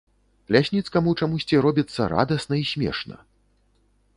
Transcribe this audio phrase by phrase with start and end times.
[0.55, 3.15] Лясніцкаму чамусьці робіцца радасна і смешна.